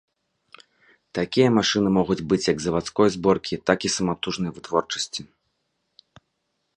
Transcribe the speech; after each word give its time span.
Такія 1.17 1.49
машыны 1.57 1.89
могуць 1.97 2.25
быць 2.33 2.41
як 2.53 2.57
завадской 2.65 3.07
зборкі, 3.15 3.61
так 3.71 3.79
і 3.89 3.93
саматужнай 3.99 4.51
вытворчасці. 4.57 5.21